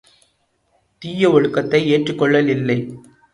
தீயஒழுக்கத்தை 1.01 1.81
ஏற்றுக்கொள்ளல் 1.91 2.47
இல்லை! 2.47 2.79